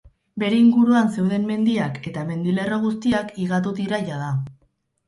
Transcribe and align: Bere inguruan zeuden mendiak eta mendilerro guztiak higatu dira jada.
Bere 0.43 0.61
inguruan 0.61 1.11
zeuden 1.17 1.45
mendiak 1.51 2.01
eta 2.13 2.27
mendilerro 2.33 2.81
guztiak 2.89 3.35
higatu 3.45 3.77
dira 3.83 4.03
jada. 4.11 4.35